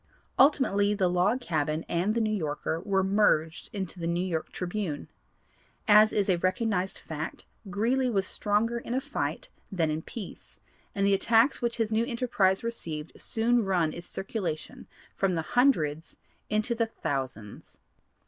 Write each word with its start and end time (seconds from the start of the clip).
Ultimately 0.39 0.95
the 0.95 1.07
Log 1.07 1.41
Cabin 1.41 1.85
and 1.87 2.15
the 2.15 2.21
New 2.21 2.33
Yorker 2.35 2.79
were 2.79 3.03
merged 3.03 3.69
into 3.71 3.99
the 3.99 4.07
New 4.07 4.25
York 4.25 4.51
Tribune. 4.51 5.09
As 5.87 6.11
is 6.11 6.27
a 6.27 6.39
recognized 6.39 6.97
fact, 6.97 7.45
Greeley 7.69 8.09
was 8.09 8.25
stronger 8.25 8.79
in 8.79 8.95
a 8.95 8.99
fight 8.99 9.51
than 9.71 9.91
in 9.91 10.01
peace, 10.01 10.59
and 10.95 11.05
the 11.05 11.13
attacks 11.13 11.61
which 11.61 11.77
this 11.77 11.91
new 11.91 12.03
enterprise 12.05 12.63
received 12.63 13.11
soon 13.21 13.63
run 13.63 13.93
its 13.93 14.07
circulation 14.07 14.87
from 15.15 15.35
the 15.35 15.43
hundreds 15.53 16.15
into 16.49 16.73
the 16.73 16.87
thousands. 16.87 17.77